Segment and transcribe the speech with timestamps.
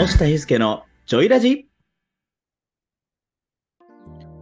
[0.00, 1.66] 押田祐介のジョイラジ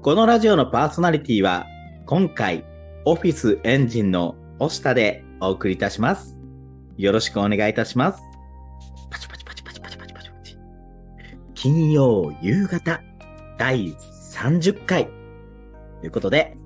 [0.02, 1.66] このラジオのパーソナリティは
[2.06, 2.64] 今回
[3.04, 6.38] オフィスエンジンの押田でお送りいたします。
[6.96, 8.22] よろしくお願いいたします。
[9.10, 10.58] パチパチパチパチパチパチパチパチ。
[11.54, 13.00] 金曜夕方
[13.58, 13.88] 第
[14.36, 16.56] 30回ということで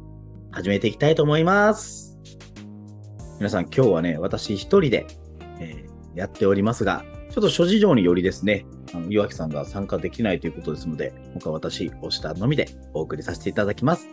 [0.51, 2.19] 始めていきたいと思います。
[3.39, 5.07] 皆さん今日はね、私一人で、
[5.61, 14.07] えーやっておりますが、ちょっと諸事情によりですね、あの岩木さんが参加できないということですので、今回私、押したのみでお送りさせていただきます。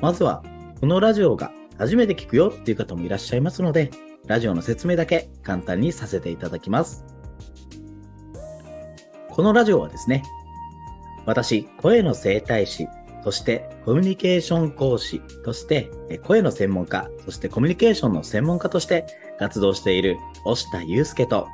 [0.00, 0.42] まずは、
[0.80, 3.92] このラジオが初めて聞くよっていう方もいらっしゃいますので、
[4.26, 7.04] ラジオの説明だけ簡単にさせていただきます。
[9.30, 10.24] このラジオはですね、
[11.26, 12.88] 私、声の整体師、
[13.22, 15.90] そしてコミュニケーション講師として、
[16.24, 19.06] 声の専門家、そしてコミュニケーションの専門家として
[19.38, 21.46] 活動している押田祐介と、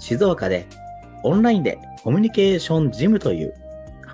[0.00, 0.66] 静岡で
[1.22, 3.54] オンラインでコミュニケーションジムという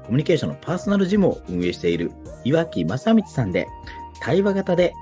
[0.03, 2.12] コミュニケーションのパーソナルジムを運営している
[2.45, 3.67] 岩木正道さんで
[4.20, 4.92] 対話型で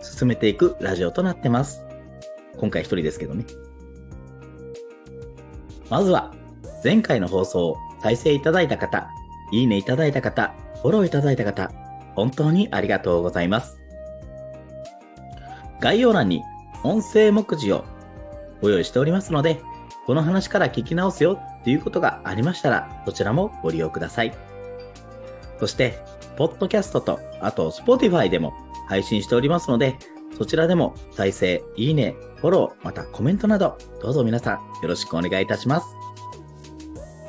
[0.00, 1.84] 進めていくラジオとなってます。
[2.58, 3.44] 今回一人ですけどね。
[5.90, 6.32] まずは
[6.82, 9.08] 前回の放送を再生いただいた方、
[9.50, 11.72] いいねいただいた方、フォローいただいた方、
[12.14, 13.78] 本当にありがとうございます。
[15.80, 16.42] 概要欄に
[16.82, 17.84] 音声目次を
[18.60, 19.60] ご用意しておりますので、
[20.06, 24.34] この話から聞き直すよっていうことがありましたら、そちらもご利用ください。
[25.58, 25.98] そして、
[26.36, 28.52] ポッドキャストと、あと、Spotify でも
[28.88, 29.96] 配信しておりますので、
[30.36, 35.86] そちらでも再生、いいね、フォロー、またコメントなど、どうぞ皆さんよろしくお願いいたします。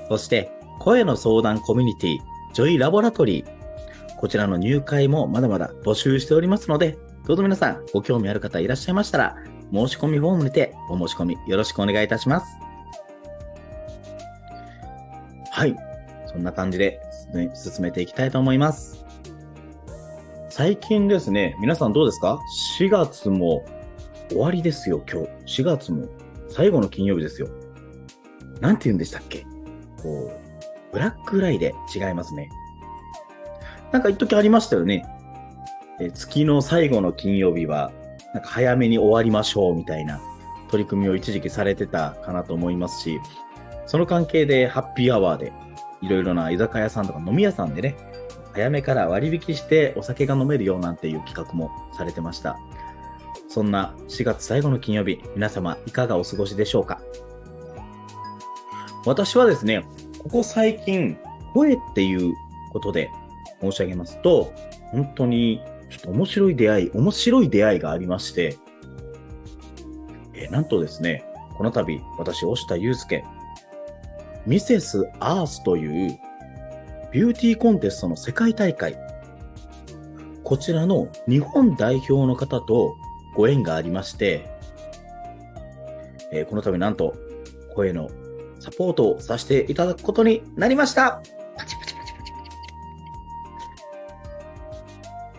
[0.09, 2.17] そして、声の相談コミュニティ、
[2.53, 9.37] ジョイラボラトリー、こちらの入会もまだまだ募集しておりますので、どうぞ皆さんご興味ある方いらっしゃいましたら、
[9.71, 12.64] 申し込みフォームにてお申し込みよろしくお願いいたします。
[15.55, 15.75] はい。
[16.27, 16.99] そんな感じで
[17.53, 19.05] 進めていきたいと思います。
[20.49, 22.41] 最近ですね、皆さんどうですか
[22.77, 23.63] ?4 月も
[24.27, 25.61] 終わりですよ、今日。
[25.61, 26.09] 4月も
[26.49, 27.47] 最後の金曜日ですよ。
[28.59, 29.45] なんて言うんでしたっけ？
[30.03, 30.31] こう、
[30.91, 32.49] ブラックフライデー違いますね。
[33.93, 35.05] なんか一時ありましたよね。
[36.01, 37.93] え月の最後の金曜日は、
[38.33, 40.19] なんか早めに終わりましょうみたいな
[40.69, 43.21] 取り組みを一時期されてたかなと思いますし、
[43.85, 45.53] その関係でハッピーアワーで、
[46.01, 47.95] いろいろな居酒屋さんとか飲み屋さんでね、
[48.53, 52.57] 早めから割引してお酒が飲めるよなんていう企画もされてました。
[53.49, 56.99] そんな4月最後の金曜日、皆様いかがお過ごしでしょうか？
[59.05, 59.85] 私はですね、
[60.23, 61.17] ここ最近、
[61.53, 62.33] 声っていう
[62.73, 63.11] ことで
[63.61, 64.51] 申し上げますと、
[64.91, 68.57] 本当にちょっと面白い出会い、面白い出会いがありまして、
[70.33, 71.23] えーなんとですね、
[71.57, 73.23] この度、私、押田祐介、
[74.45, 76.19] ミセス・アースという
[77.11, 78.97] ビューティーコンテストの世界大会、
[80.43, 82.95] こちらの日本代表の方と
[83.35, 84.45] ご縁がありまして、
[86.31, 87.15] えーこの度なんと
[87.75, 88.09] 声の
[88.59, 91.21] サポートをさせていただくことになりました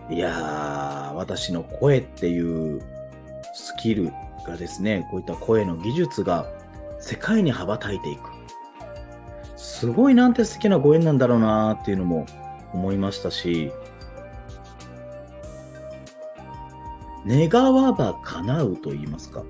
[0.09, 2.81] いやー、私の声っていう
[3.55, 4.13] スキル
[4.47, 6.47] がですね、こういった声の技術が
[7.01, 8.36] 世界に羽ばたいていく。
[9.79, 12.25] すごいなんて素敵なご縁なんだろうなっていうのも
[12.73, 13.71] 思いましたし、
[17.27, 19.43] 願わば叶うと言いますか。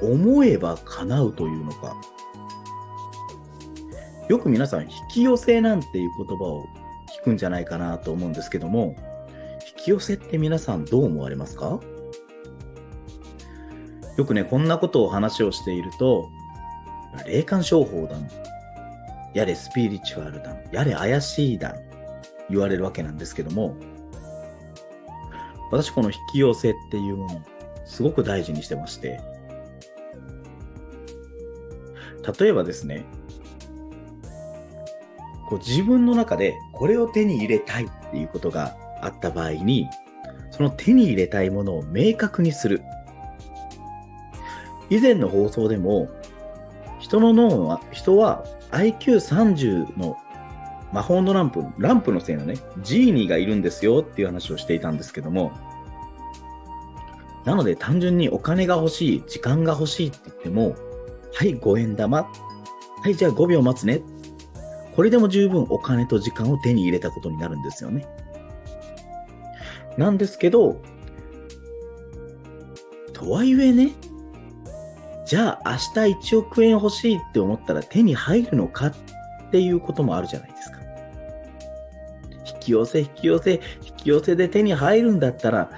[0.00, 1.96] 思えば叶うというのか。
[4.28, 6.66] よく皆さん、引き寄せなんていう言葉を
[7.20, 8.94] 聞くんじゃないかなと思うんですけども、
[9.76, 11.80] 引き寄せって皆さんどう思われますか？
[14.16, 16.30] よくね、こんなことを話をしていると、
[17.26, 18.26] 霊感商法だの、
[19.34, 21.82] やれスピリチュアルだの、やれ怪しいだの、
[22.50, 23.76] 言われるわけなんですけども、
[25.70, 27.42] 私この引き寄せっていうもの、
[27.84, 29.20] すごく大事にしてまして、
[32.38, 33.04] 例えばですね、
[35.48, 39.88] こう自分の中でこれを手に入れたいっていうことがあった場合に、
[40.50, 42.82] その手に入れたいものを明確にする。
[44.90, 46.08] 以前の放送でも、
[47.04, 50.16] 人の脳は、人は IQ30 の
[50.90, 55.52] 魔法のランプ、ランプのせいのね、ジーニーがいるんですよっていう話をしていたんですけども、
[57.44, 60.76] なので単純にお金が欲しい、時間が欲しいって言っても、
[61.34, 62.22] はい、5円玉。
[62.22, 64.00] はい、じゃあ5秒待つね。
[64.96, 68.06] これでも十分お金と時間を手に入れたことになるんですよね。
[69.98, 70.80] なんですけど、
[73.12, 73.92] とはいえね、
[75.24, 78.94] じゃあ明日1億円欲しいって思ったら手に入るのかっ
[79.50, 80.78] ていうこともあるじゃないですか。
[82.46, 83.60] 引き寄せ、引き寄せ、引
[83.96, 85.70] き寄せで手に入るんだったら、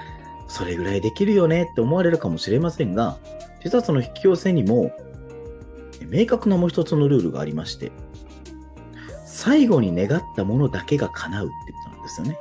[0.49, 3.19] それぐらいできるよねって思われるかもしれませんが、
[3.63, 4.91] 実はその引き寄せにも、
[6.09, 7.93] 明確なもう一つのルールがありまして、
[9.25, 12.39] 最後に願ったものだけが叶うってことなんですよね。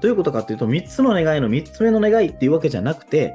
[0.00, 3.34] どういうことかっていうと、3つの願いの3つ目の願いっていうわけじゃなくて、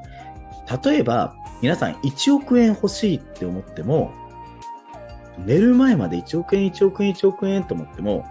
[0.83, 4.11] 例えば、皆さん1億円欲しいって思っても、
[5.45, 8.27] 寝る前まで1億円、1億円、1億円と思っても、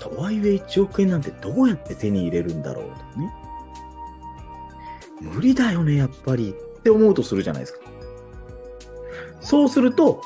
[0.00, 2.84] とはいえ1億円なんてどうやって手に入れるんだろう
[3.14, 3.30] とね。
[5.20, 7.80] 無理だよね、やっぱりって思うとするじゃないですか。
[9.42, 10.22] そうすると、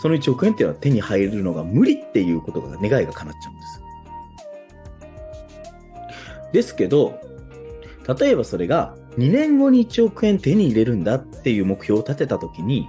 [0.00, 3.82] その1億円っていうのは手に入るのが無理っていうことが願いが叶っちゃうんです。
[6.52, 7.18] ですけど、
[8.20, 12.88] 例えばそれが2年後に1億円手に入れるんだっていう目標を立てたときに、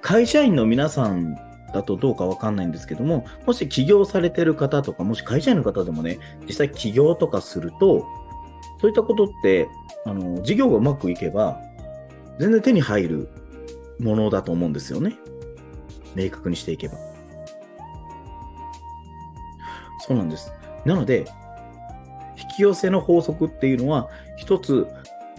[0.00, 1.36] 会社員の皆さん
[1.74, 8.06] だとどうかわかんないんですけども、もし起業されてる方とか、もし会社員の方でもね、実際起業とかすると、
[8.80, 9.68] そういったことって、
[10.06, 11.60] あの、事業がうまくいけば、
[12.38, 13.28] 全然手に入る
[13.98, 15.14] ものだと思うんですよね。
[16.14, 16.94] 明確にしていけば。
[20.00, 20.52] そうなんです。
[20.86, 21.26] なので、
[22.40, 24.86] 引き寄せの法則っていうのは、一つ、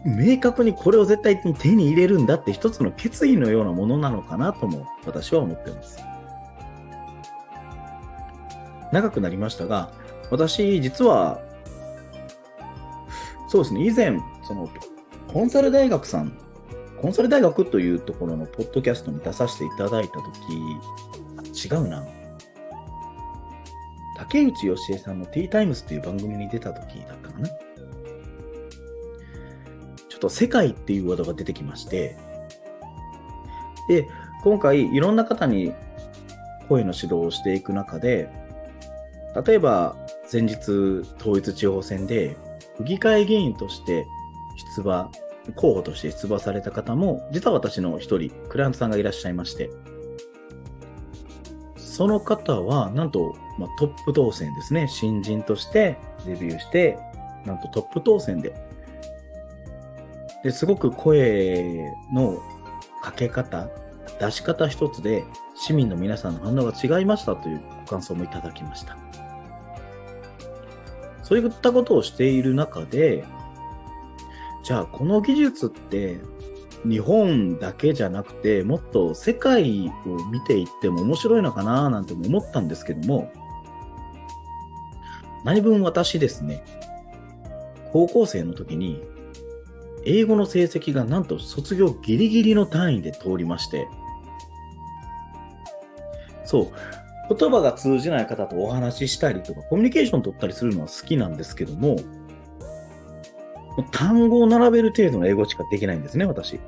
[0.05, 5.99] 明確にこれを絶対に手に入れるんだって一つの決意のようなものなのかなとも私は思ってます。
[8.91, 9.91] 長くなりましたが、
[10.31, 11.39] 私、実は、
[13.47, 14.69] そうですね、以前、その、
[15.27, 16.37] コンサル大学さん、
[17.01, 20.23] コンサル大学というところのポッドキャストに出させていただいたと
[21.53, 22.03] き、違うな。
[24.31, 27.47] 竹内義恵さんのティータイムスという番組に出たときだったかな。
[27.47, 27.55] ちょ
[30.17, 32.15] っと世界っていうワードが出てきまして、
[33.87, 34.07] で、
[34.43, 35.73] 今回いろんな方に
[36.67, 38.29] 声の指導をしていく中で、
[39.45, 39.95] 例えば
[40.31, 42.37] 前日統一地方選で
[42.77, 44.05] 府議会議員として
[44.75, 45.09] 出馬、
[45.55, 49.71] 候補として出馬された方も、実は私の一人、クライアントさんがいらっしゃいまして、
[51.99, 54.87] その方は、なんと、まあ、トップ当選ですね。
[54.87, 56.97] 新人としてデビューして、
[57.45, 58.53] なんとトップ当選で。
[60.41, 62.41] で、すごく声の
[63.03, 63.67] かけ方、
[64.17, 65.25] 出し方一つで、
[65.55, 68.95] 市民の皆さんの反応が違いましたというご感想もいただきました。
[71.21, 73.25] そういったことをしている中で、
[74.63, 76.21] じゃあこの技術って
[76.85, 83.31] 日本だけじゃなくてもっと世界を見ていっても面白いのかななんて思ったんですけども
[85.43, 86.63] 何分私ですね。
[87.91, 89.01] 高校生の時に
[90.05, 93.87] 英語の成績がなんと卒業ギリギリの単位で通りまして。
[96.45, 96.71] そ
[97.29, 97.35] う。
[97.35, 101.97] 言葉が通じない方とお話ししたりとか、コミュニケーション取ったりするのは好きなんですけども、
[103.91, 106.59] 単語を並べる程度の英語しかできないんですね、私。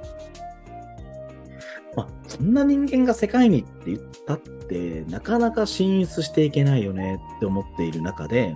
[1.95, 8.55] まあ、そんな人間が世界にって言ったって、なかなか進出していけないよねって思っている中で、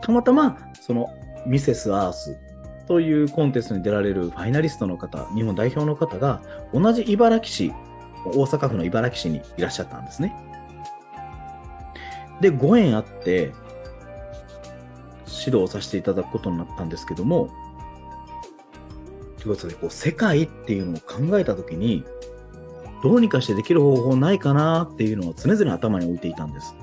[0.00, 1.08] たまたま、その、
[1.46, 2.38] ミセス・アース
[2.86, 6.42] というコンテストに出られるファイナリストの方、日本代表の方が、
[6.72, 7.72] 同じ茨城市
[8.26, 10.34] 大阪府の茨城市にいらっしゃったんですね。
[12.40, 13.52] で、ご縁あって、
[15.44, 17.50] 指導させていただくことになったんですけども、
[19.38, 22.04] ということで、こう、世界っていうのを考えたときに、
[23.02, 26.74] どうにかしてできる方法ないかなっていうのを常々頭に置いていたんです。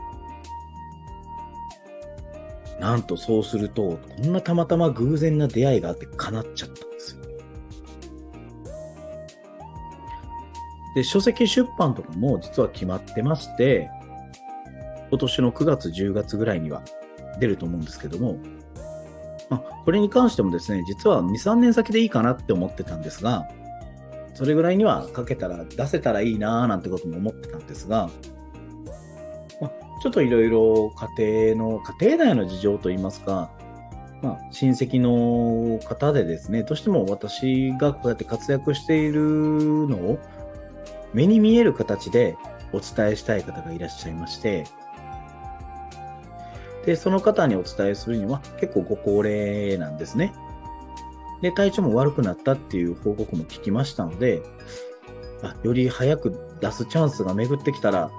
[2.79, 7.21] なんとそうすると、こんなたまたま偶然な出会いがあって叶っちゃったんですよ。
[10.95, 13.89] で、書籍出版とかも実は決まってまして、
[15.09, 16.83] 今年の9月、10月ぐらいには
[17.41, 18.37] 出ると思うんですけども、
[19.49, 23.49] まあ、これに関してもですね、実は2、3年先でいいかなって思ってたんですが、
[24.33, 28.09] それぐらいには書けたら、出せたらいいなーなんてことも思ってたんですが、
[29.59, 29.71] まあ、
[30.01, 33.51] ちょっといろいろ家庭の、家庭内の事情といいますか、
[34.21, 39.19] まあ、親戚の方でですね、どうしても私がこうやって活躍している
[39.87, 40.19] のを
[41.13, 42.37] 目に見える形で
[42.71, 44.65] お伝えしたい方がいらっしゃいまして、
[46.85, 50.33] で、その方にお伝えするには結構ご高齢なんですね。
[51.41, 54.41] で、体調も悪くなったっていう報告も聞きましたので、
[55.43, 58.11] あより早く出すチャンスが巡ってきたら、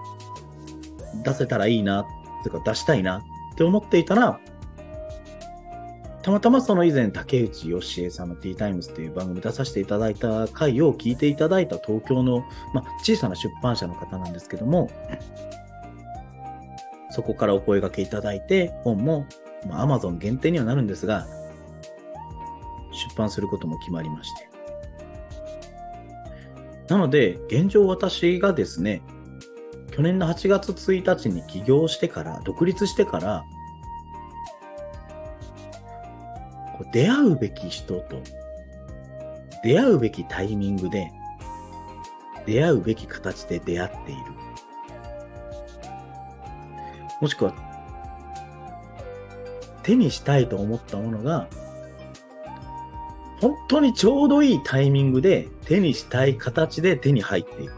[1.25, 2.04] 出せたらいいな、っ
[2.42, 3.23] ていうか出したいなっ
[3.57, 4.40] て思っていたら、
[6.23, 14.88] たまたまその以前、竹内義恵さんのティータイムズっていう番組出させていただいた回を聞いていただいた東京の、まあ、小さな出版社の方なんですけども、
[17.12, 19.26] そこからお声掛けいただいて、本も、
[19.69, 21.26] まあ、Amazon 限定にはなるんですが、
[22.90, 24.49] 出版することも決まりまして。
[26.88, 29.02] なので、現状私がですね、
[29.90, 33.45] 去年の8月1日に起業してから、独立してから、
[36.92, 38.23] 出会うべき人と、
[39.62, 41.12] 出会うべきタイミングで、
[42.47, 44.41] 出会うべき形で出会っている。
[47.23, 47.55] もしくは、
[49.85, 51.47] 手にしたいと思ったものが、
[53.41, 57.73] 本当にちょうどいいタイミングで手にしたい形で手に入っていく。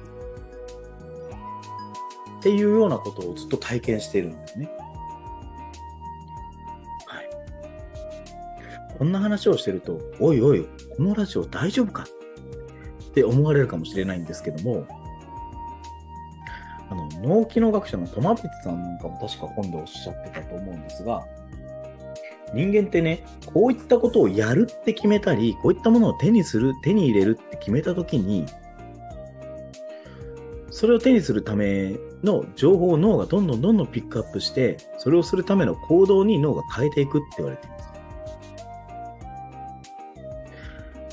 [2.41, 4.71] っていうようなことをずっと体験しているんですね。
[7.07, 7.29] はい
[8.99, 14.87] こんな話をしてると、おいおい、このラジオ大丈夫かって思われるかもしれないんですけども、
[16.95, 17.09] あの、
[17.41, 21.25] 脳機能学者のトマピツさんなんかも確か本でおっしゃってたと思うんですが、
[22.55, 28.47] 人間ってね、こういったことをやるって決めたり、こういったものを手にする、手に入れるって決めたときに、
[30.71, 37.93] それを手にするための情報を脳がどんどんどんどんピックアップして、それをするための行動に脳が変えていくって言われています。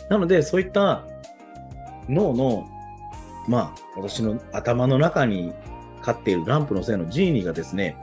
[0.09, 1.05] なので、そういった
[2.07, 2.67] 脳の、
[3.47, 5.53] まあ、私の頭の中に
[6.01, 7.97] 飼っているランプのせいのジーニーがですね、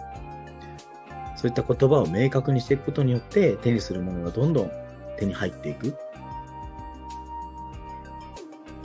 [1.36, 4.70] そういった言葉を明確にしていくことによって、手にするものがどんどん
[5.18, 5.94] 手に入っていく。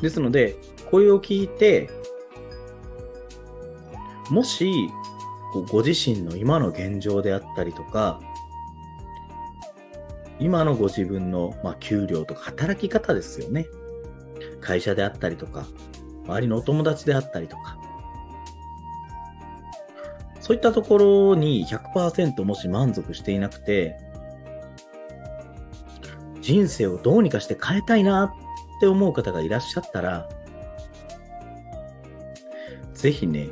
[0.02, 0.56] ですので、
[0.92, 1.90] これを聞いて、
[4.30, 4.72] もし、
[5.72, 8.20] ご自身の今の現状であったりとか、
[10.40, 13.68] 今のご自分の、まあ、給料とか働き方ですよね。
[14.62, 15.66] 会社であったりとか、
[16.26, 17.78] 周りのお友達であったりとか。
[20.44, 23.98] そういったところに100%もし満足していなくて、
[26.42, 30.28] 人生をどうにかして変えたいなって思う方がいらっしゃったら、
[32.94, 33.48] ぜひね、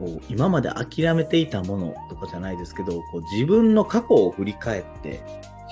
[0.00, 5.20] こう今まで諦めていたものとかじゃないですけど、こう自分の過去を振り返って、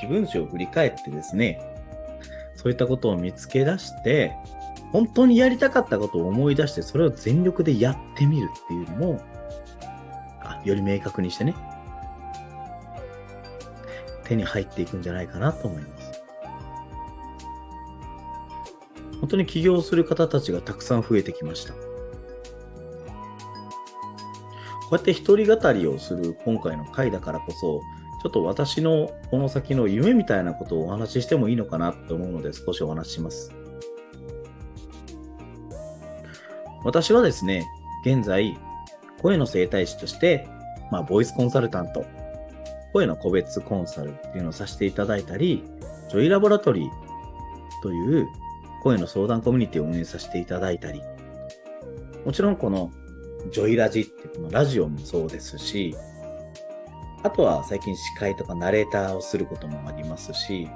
[0.01, 1.61] 自分史を振り返ってですね、
[2.55, 4.37] そういったことを見つけ出して、
[4.95, 9.21] 本当にやりたかったことを思い出して、それを全力でやってみるっていうのも、
[10.41, 11.53] あより明確にしてね、
[14.23, 16.23] 手に入っていくんじゃないかなと思います。
[19.21, 21.73] 本当に起業する方たちがたくさん増えてきました。
[21.73, 21.81] こ
[24.93, 27.81] うやって一人語りをする今回の回だからこそ、
[28.23, 33.64] ちょっと私のこの先の夢みたいなことをお話ししてもいいのかなと思うので少しお話しします。
[36.85, 37.67] 私はですね、
[38.05, 38.59] 現在、
[39.23, 40.47] 声の整体師として、
[40.93, 42.05] まあ、ボイスコンサルタント、
[42.93, 45.65] 声の個別コンサルっていうのをさせていただいたり、
[46.11, 46.91] ジョイラボラトリー
[47.83, 48.29] という
[48.83, 51.03] 声の相談コミュニティを運営させていただいたり、
[52.25, 52.93] もちろんこの
[53.51, 55.97] ジョイラジってこのラジオもそうですし、
[57.23, 60.69] あとは最近司会とかナレーターをすることもありますし、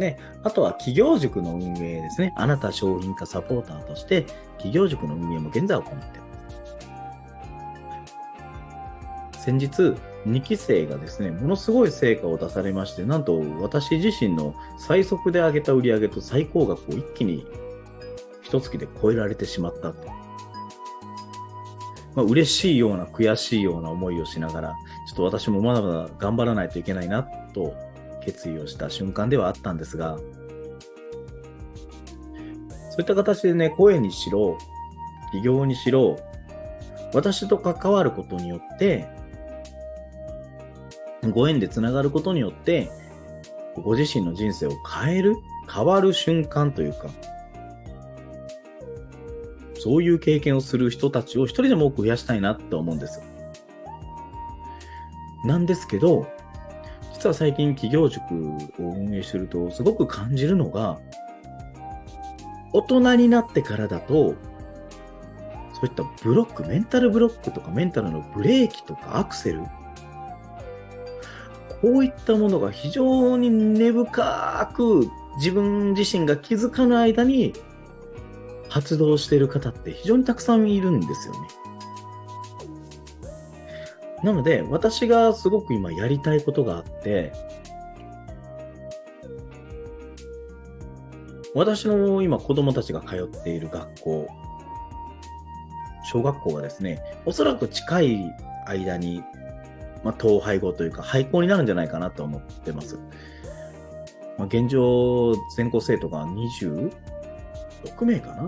[0.00, 2.32] ね、あとは企業塾の運営ですね。
[2.36, 4.22] あなた商品化サポーターとして
[4.56, 6.10] 企業塾の運営も現在行っています。
[9.44, 9.94] 先日、
[10.26, 17.46] 2期生がですね、ものすごい成果を出されまして、なんと私自身の最速で上げた売上と最高額を一気に
[18.42, 20.06] 一月で超えられてしまったと。
[22.14, 24.74] まあ、嬉しいような悔しいような思いをしながら、
[25.08, 27.22] ちょっと私もまだまだ頑張らないといけないな
[27.54, 27.72] と
[28.20, 30.18] 決意をした瞬間ではあったんですが、
[32.90, 34.58] そういった形でね、声にしろ、
[35.26, 36.16] 企業にしろ、
[37.14, 39.08] 私と関わることによって、
[41.30, 42.90] ご縁でつながることによって、
[43.76, 45.36] ご自身の人生を変える、
[45.72, 47.08] 変わる瞬間というか、
[49.74, 53.22] そういう経験をする人たちを一人でも多く増やしたいなって思うんです。
[55.44, 56.26] なんですけど、
[57.20, 60.98] 実は最近企業塾を運営してるとすごく感じるのが、
[62.72, 64.34] 大人になってからだと、
[65.74, 69.60] そういったブロック、メンタルブロックとかメンタルのブレーキとかアクセル、
[71.82, 77.52] こういったものが非常に根深く自分自身が気づかない間に
[78.70, 81.40] 発動している方って非常にたくさんいるんですよね。
[84.22, 87.32] なので、私がすごく今やりたいことがあって、
[91.54, 94.28] 私の今子供たちが通っている学校、
[96.04, 98.34] 小学校がですね、おそらく近い
[98.66, 99.24] 間に、
[100.04, 102.98] まあ、統廃合というか廃校になるんじゃないかなと思ってます。
[104.38, 106.90] まあ、現状、全校生徒が26
[108.04, 108.42] 名かな？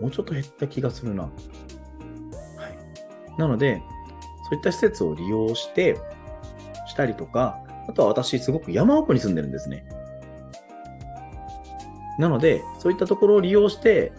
[0.00, 1.28] もうちょっと減った気がするな。
[3.38, 3.82] なので、
[4.42, 5.98] そういった施設を利用して、
[6.86, 9.86] したりとか、あとは私、すごく山奥に住んでるんですね。
[12.18, 14.12] なので、そういったところを利用して、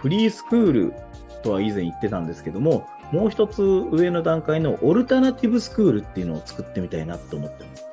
[0.00, 0.94] フリースクール
[1.42, 7.84] とは以前言ってたんですけども、もう一つ上の段階のオルタナティブスクールっていうのを作ってみたいなと思ってます。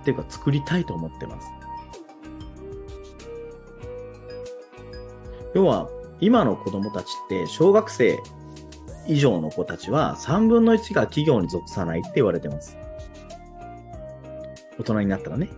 [0.00, 1.46] っていうか、作りたいと思ってます。
[5.54, 5.88] 要は、
[6.20, 8.18] 今の子供たちって、小学生
[9.06, 12.76] 以上の子たちは3分の1が企業に属さないって言われてます。
[14.78, 15.48] 大人になったらね。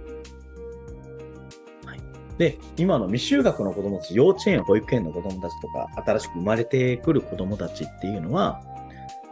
[1.85, 2.01] はい。
[2.39, 8.61] で、今の未就学の子供たち、幼稚園、保育園の子供たちとか、新しく生まれてくる子供たちっていうのは、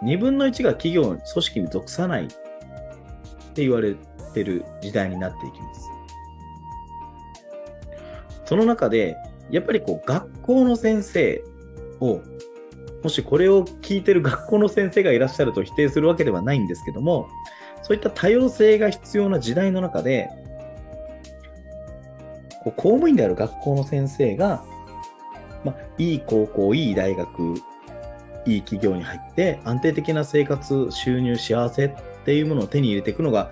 [0.03, 2.29] 2分の1が企業、組織に属さないっ
[3.55, 3.97] て言われ
[4.35, 5.91] てる時代になっていきます。
[8.45, 9.17] その中で、
[9.51, 11.45] やっぱりこう、学校の先生
[12.01, 12.21] を、
[13.03, 17.29] もしこれを聞いてる学校の先生がいらっしゃると否定するわけではないんですけども、
[17.83, 20.31] そういった多様性が必要な時代の中で、
[22.63, 24.65] こう公務員である学校の先生が、
[25.65, 27.55] まあ、いい高校、いい大学、
[28.47, 31.91] いい企業に入って、安定的な生活、収入、幸せっ
[32.25, 33.51] ていうものを手に入れていくのが、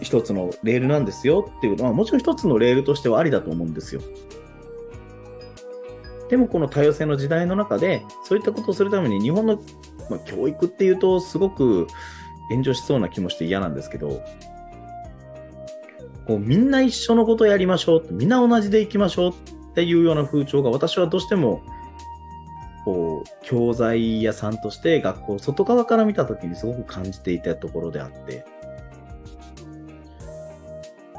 [0.00, 4.00] 一つのレールなんですよっていうのは、もちろん一つのレールとしてはありだと思うんですよ。
[6.30, 9.60] でもこの多様性の時代の中で、そういったことをするために日本の、
[10.08, 11.88] まあ、教育っていうとすごく
[12.50, 14.22] 炎上しそうな気もして嫌なんですけど、
[16.26, 19.34] こうみんな一緒のことやりましょうみんな同じで行きましょうっ
[19.74, 21.62] ていうような風潮が私はどうしても
[22.84, 28.44] こう教材屋さんとして学校外側から見た時にすごく感じていたところであって。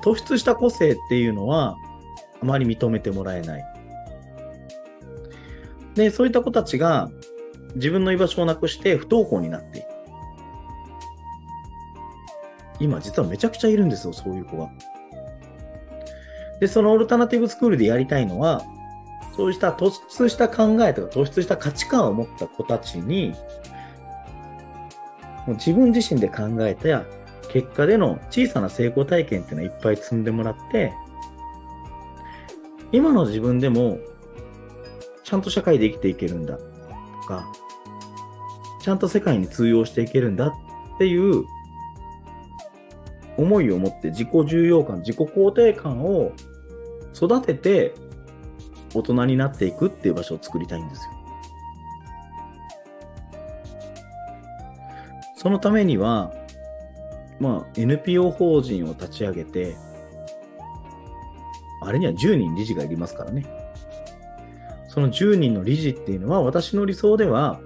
[0.03, 1.75] 突出した個性っていうのは
[2.41, 3.80] あまり認めてもらえない。
[5.95, 7.09] で、そういった子たちが
[7.75, 9.85] 自分の居場所をなくして不登校になっていく。
[12.79, 14.69] 今実はめちゃくちゃいるんですよ、そういう子が。
[16.59, 18.63] で、そのオルタナティブスクールでやりたいのは、
[19.35, 23.33] そうした突出した考えとか突出した価値観を持った子たちに、
[25.47, 27.03] もう自分自身で考えた
[27.49, 30.93] 結果での小さな成功体験っていうのをいっぱい積んでもらって、
[32.91, 33.97] 今の自分でも
[35.31, 36.63] ちゃんと社会で生きていけるんだと
[37.25, 37.49] か、
[38.81, 40.53] ちゃんと世界に通用していけるんだっ
[40.97, 41.45] ていう
[43.37, 46.33] 思いを持って自己重要感、自己肯定感を
[47.15, 47.93] 育てて
[48.93, 51.11] 大人になっていくっていう場所を作りたいんですよ。
[55.37, 56.33] そのためには、
[57.39, 59.77] まあ NPO 法人を立ち上げて、
[61.81, 63.60] あれには10人理事がいりますからね。
[64.91, 67.61] その10人の理事っていうのは、私の理想では、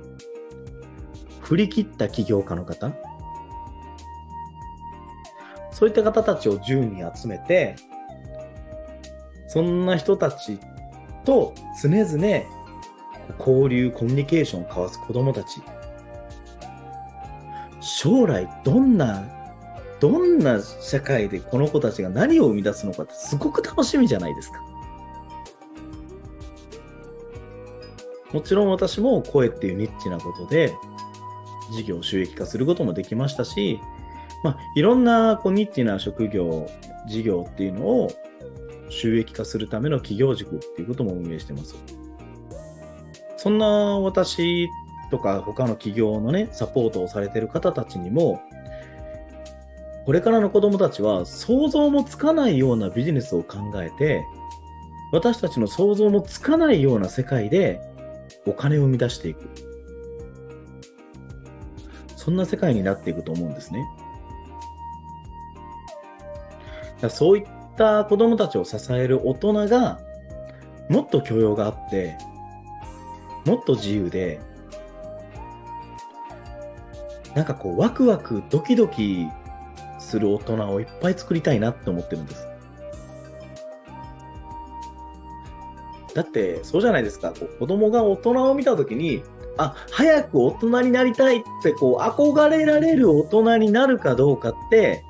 [1.42, 2.94] 振り切った起業家の方、
[5.72, 7.78] そういった方たちを10人集めて、
[9.48, 10.60] そんな人たち
[11.24, 12.44] と常々
[13.40, 15.64] 交流、コミュニケーションを交わす子供たち。
[17.82, 19.24] 将来どんな、
[20.00, 24.75] どんな社会でこの子たちが何を生み出すのかってすごく楽しみじゃないですか。
[28.36, 30.74] もちろん私も声っていうニッチなことで
[31.71, 33.80] 事業を収益化することもできましたし、
[34.43, 36.67] まあ、いろんなこうニッチな職業、
[37.08, 38.12] 事業っていうのを
[38.89, 41.76] 収益化するための企業塾っていうことも運営してます。
[43.38, 44.67] そんな私
[45.12, 48.41] とか他の企業のね、サポートをされてる方たちにも、
[50.06, 54.26] これからの子供たちは想像もつかないようなビジネスを考えて、
[55.13, 57.94] 私たちの想像もつかないような世界で
[58.45, 59.49] お金を生み出していく。
[62.15, 63.86] そんな世界になっていくと思うんですね。
[67.01, 67.45] だそういっ
[67.77, 69.99] た子供たちを支える大人が
[70.89, 72.17] もっと許容があって、
[73.45, 74.39] もっと自由で、
[77.36, 79.27] なんかこうワクワクドキドキ
[79.99, 82.47] する大人をいっぱい作りたいなって思ってるんです。
[86.15, 87.34] だってそうじゃないですか。
[87.38, 89.21] こう子供が大人を見たときに、
[89.58, 95.04] あ、早く大人になりたいってこう憧れられる大人になるかどうかって、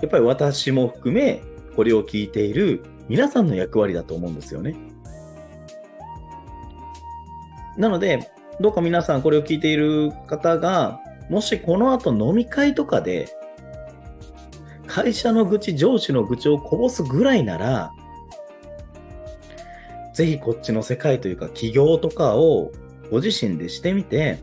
[0.00, 1.42] やっぱり私も含め、
[1.74, 4.76] これを聞いている皆さんの役割だと思うんですよね。
[7.76, 13.28] なので、どうか皆さんこれを聞いている方が、もしこの後飲み会とかで、
[14.96, 17.92] 会社の愚痴、上司の愚痴をこぼすぐらいなら、
[20.14, 22.72] ぜひこっちの世界というか起業とかを
[23.10, 24.38] ご自身でしてみて、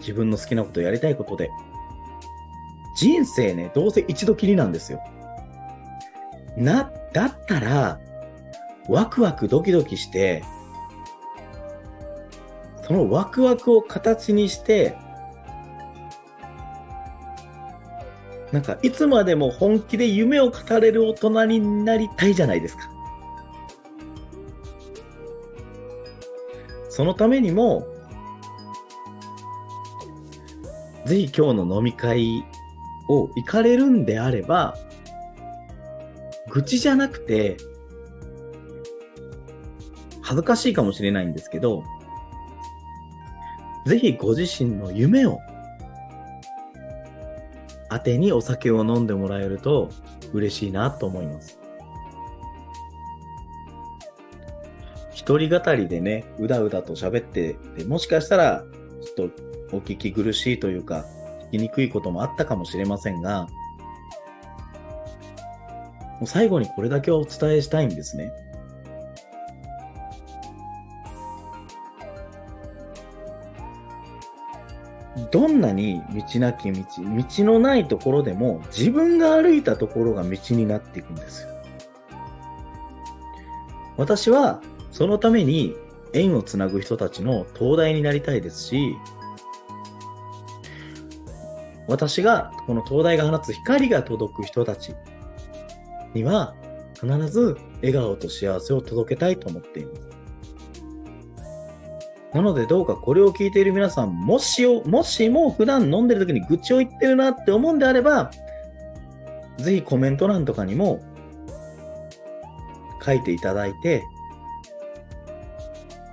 [0.00, 1.50] 自分の好きなことやりたいことで。
[2.98, 5.00] 人生ね、どうせ一度きりなんですよ。
[6.56, 8.00] な、だったら、
[8.88, 10.42] ワクワクドキドキして、
[12.88, 14.96] そのワクワクを形にして、
[18.52, 22.90] なんかいつまでも本気で夢を語れる大人になりたいじゃないですか。
[26.90, 27.86] そのためにも、
[31.06, 32.44] ぜひ今日の飲み会
[33.08, 34.76] を行かれるんであれば、
[36.50, 37.56] 愚痴じゃなくて、
[40.20, 41.82] 恥ずかしいかもしれないんですけど、
[43.86, 45.40] ぜひご自身の夢を
[47.92, 49.90] 当てにお酒を飲んでもらえると
[50.32, 51.58] 嬉しいなと思います。
[55.12, 58.64] 一人語りでね、うだうだと喋ってて、もしかしたら、
[59.16, 59.30] ちょっ
[59.70, 61.04] とお聞き苦しいというか、
[61.48, 63.48] 聞きにくいこともあったかもしれませんが、も
[66.22, 68.32] う最後にこれだけはお伝えしたいんですね。
[75.32, 81.48] どんなに道なき道、道のないところでも自分が歩いたところが道になっていくんですよ。
[83.96, 85.74] 私はそのために
[86.12, 88.94] 縁をつなぐ人たちの灯台になりたいですし、
[91.88, 94.94] 私がこの灯台が放つ光が届く人たち
[96.14, 96.54] には
[96.94, 100.11] 必ず笑顔と幸せを届けたいと思っています。
[102.34, 108.30] なのでどうかこれを聞いている皆さん、もしを、もしも普段飲んでる時に愚痴を言ってるなって思うんであれば、
[109.58, 111.00] ぜひコメント欄とかにも
[113.04, 114.02] 書いていただいて、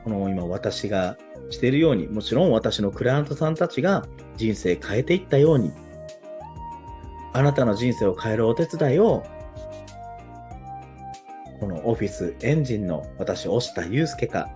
[0.04, 1.18] この今私が
[1.50, 4.06] しているように、もちろん私のクライアントさんたちが
[4.36, 5.72] 人生変えていったように、
[7.32, 9.24] あなたの人生を変えるお手伝いを、
[11.62, 14.50] このオフィスエンジンの私、押田祐介か、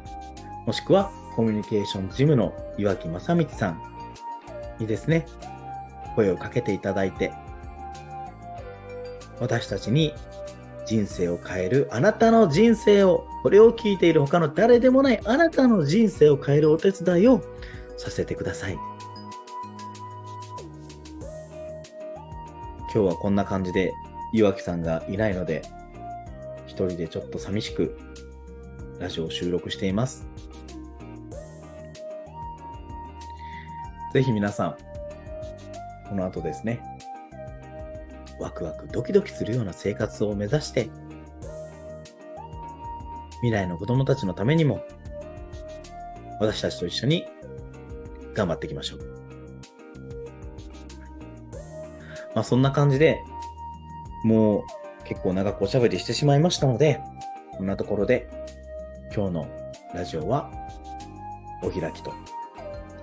[0.65, 3.81] もしくはコミュニケーションジムの岩木正道さん
[4.79, 5.25] にですね、
[6.15, 7.31] 声をかけていただいて、
[9.39, 10.13] 私たちに
[10.85, 17.41] 人生を変える、あなたの人生を、これを聞いている他の誰でもないあなたの人生を変えるお手伝いを
[17.97, 18.77] させてください。
[22.93, 23.91] 今日はこんな感じで
[24.33, 25.63] 岩木さんがいないので、
[26.67, 27.97] 一人でちょっと寂しく
[28.99, 30.32] ラジオを収録しています。
[34.13, 34.77] ぜひ皆さん、
[36.07, 36.79] この後ですね、
[38.39, 40.89] ワクワクドキドキするような生活を目指して、
[43.37, 44.85] 未来の子供たちのためにも、
[46.39, 47.25] 私たちと一緒に
[48.35, 48.99] 頑張っていきましょう。
[52.35, 53.19] まあそんな感じで、
[54.23, 54.63] もう
[55.05, 57.01] 結構長くおしゃべりしてしまいましたので、
[57.57, 58.29] こんなところで
[59.15, 59.47] 今日の
[59.95, 60.51] ラジオは
[61.63, 62.13] お開きと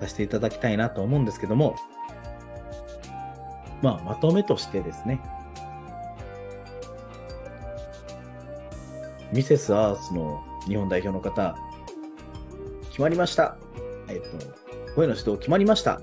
[0.01, 1.75] させていただきたいなと思うんですけども、
[3.81, 5.21] まあ、まとめとしてですね、
[9.31, 11.55] ミセス・アースの日本代表の方、
[12.89, 13.57] 決まりました。
[14.07, 16.01] えっ、と、声の指導決まりました。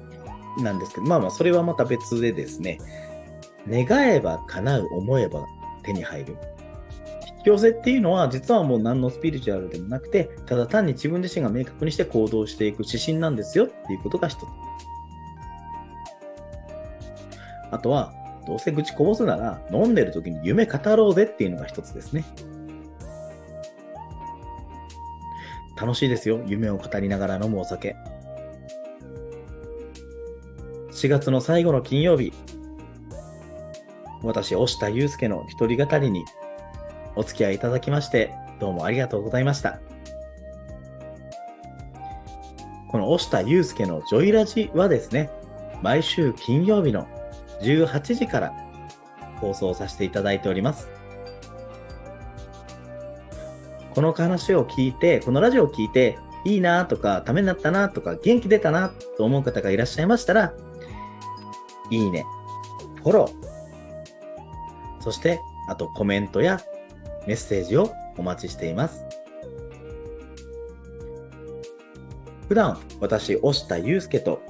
[0.63, 2.79] なんですけど、まあまあ、それはまた別でですね、
[3.69, 5.45] 願えば叶う、思えば
[5.83, 6.37] 手に入る。
[7.49, 14.45] 引き寄せっていうのは、実はもう何のスピリチュアルでもなくて、ただ単に自分自身が明確にして行動していく指針なんですよっていうことが一つ。
[17.71, 18.13] あとは、
[18.47, 22.25] どうせ愚痴こぼすなら、飲んでる時に夢語ろうぜっていうのが一つですね。
[25.81, 26.43] 楽しいですよ。
[26.47, 27.97] 夢を語りながら飲むお酒。
[30.91, 32.33] 4月の最後の金曜日、
[34.23, 36.25] 私、押田祐介の一人語りに
[37.19, 39.81] お付き合いいただきまして、どうもありがとうございました。
[42.87, 45.29] この押田祐介のジョイラジはですね、
[45.83, 47.09] 毎週金曜日の
[47.61, 48.53] 18時から
[49.41, 50.89] 放送させていただいております。
[53.97, 60.53] この話を聞いて、このラジオを聞いて、いいなとか、ためになったなとか、元気出たなと思う方がいらっしゃいましたら、
[61.91, 62.25] いいね、
[63.03, 66.61] フォロー、そして、あとコメントや
[67.29, 69.05] メッセージをお待ちしています。
[72.49, 74.41] 普段、私、押田祐介と、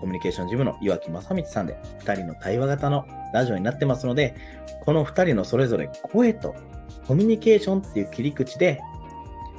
[0.00, 4.36] コミュニケーションジムの岩木正道さんで、二人の対話型のラジオになってますので、
[4.84, 6.54] この二人のそれぞれ声と
[7.06, 8.82] コミュニケーションっていう切り口で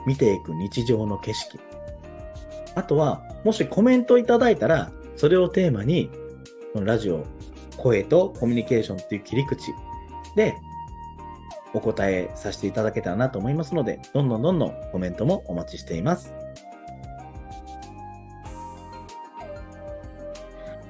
[0.05, 1.59] 見ていく日常の景色。
[2.75, 6.11] あとは、もしコメントいただいたら、それをテーマに、
[6.73, 7.25] このラジオ、
[7.77, 9.73] 声とコミュニケーションっていう切り口
[10.35, 10.55] で
[11.73, 16.33] お答えさせていただけたらなと思いますので、どんどんどんどんコメントもお待ちしています。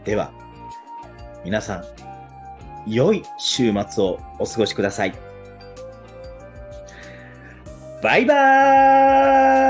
[0.05, 0.31] では、
[1.43, 1.83] 皆さん、
[2.87, 5.13] 良い週末をお過ごしください。
[8.01, 9.68] バイバーイ